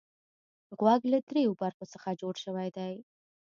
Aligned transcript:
غوږ 0.79 1.01
له 1.11 1.19
دریو 1.29 1.57
برخو 1.61 1.85
څخه 1.93 2.09
جوړ 2.21 2.35
شوی 2.43 2.69
دی. 2.77 2.93